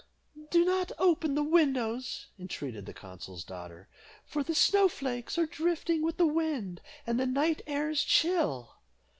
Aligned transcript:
"Do 0.49 0.65
not 0.65 0.91
open 0.97 1.35
the 1.35 1.43
windows," 1.43 2.29
entreated 2.39 2.87
the 2.87 2.91
consul's 2.93 3.43
daughter, 3.43 3.87
"for 4.25 4.41
the 4.43 4.55
snow 4.55 4.89
flakes 4.89 5.37
are 5.37 5.45
drifting 5.45 6.01
with 6.01 6.17
the 6.17 6.25
wind, 6.25 6.81
and 7.05 7.19
the 7.19 7.27
night 7.27 7.61
air 7.67 7.91
is 7.91 8.03
chill." 8.03 8.77